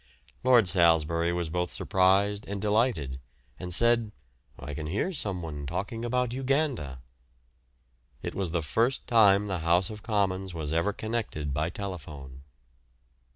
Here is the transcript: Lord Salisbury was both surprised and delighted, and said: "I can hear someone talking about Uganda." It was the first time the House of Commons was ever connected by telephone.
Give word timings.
Lord 0.43 0.67
Salisbury 0.67 1.31
was 1.31 1.49
both 1.51 1.71
surprised 1.71 2.45
and 2.47 2.59
delighted, 2.59 3.19
and 3.59 3.71
said: 3.71 4.11
"I 4.57 4.73
can 4.73 4.87
hear 4.87 5.13
someone 5.13 5.67
talking 5.67 6.03
about 6.03 6.33
Uganda." 6.33 7.03
It 8.23 8.33
was 8.33 8.49
the 8.49 8.63
first 8.63 9.05
time 9.05 9.45
the 9.45 9.59
House 9.59 9.91
of 9.91 10.01
Commons 10.01 10.55
was 10.55 10.73
ever 10.73 10.91
connected 10.91 11.53
by 11.53 11.69
telephone. 11.69 12.41